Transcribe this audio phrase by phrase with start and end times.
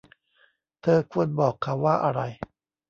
[0.81, 2.21] เธอควรบอกเขาว่าอะไร